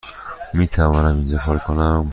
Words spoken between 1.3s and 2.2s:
پارک کنم؟